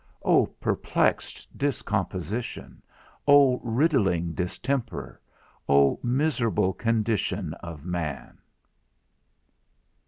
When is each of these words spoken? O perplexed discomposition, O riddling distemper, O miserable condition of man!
O 0.23 0.47
perplexed 0.47 1.55
discomposition, 1.55 2.81
O 3.27 3.61
riddling 3.63 4.33
distemper, 4.33 5.21
O 5.69 5.99
miserable 6.01 6.73
condition 6.73 7.53
of 7.61 7.85
man! 7.85 8.39